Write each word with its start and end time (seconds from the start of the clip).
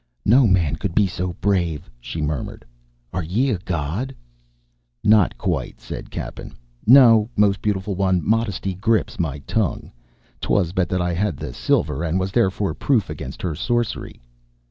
"No 0.25 0.47
man 0.47 0.77
could 0.77 0.95
be 0.95 1.05
so 1.05 1.33
brave," 1.41 1.87
she 1.99 2.23
murmured. 2.23 2.65
"Are 3.13 3.21
ye 3.21 3.51
a 3.51 3.59
god?" 3.59 4.15
"Not 5.03 5.37
quite," 5.37 5.79
said 5.79 6.09
Cappen. 6.09 6.55
"No, 6.87 7.29
most 7.37 7.61
beautiful 7.61 7.93
one, 7.93 8.27
modesty 8.27 8.73
grips 8.73 9.19
my 9.19 9.37
tongue. 9.45 9.91
'Twas 10.41 10.71
but 10.71 10.89
that 10.89 11.03
I 11.03 11.13
had 11.13 11.37
the 11.37 11.53
silver 11.53 12.01
and 12.03 12.19
was 12.19 12.31
therefore 12.31 12.73
proof 12.73 13.11
against 13.11 13.43
her 13.43 13.53
sorcery." 13.53 14.19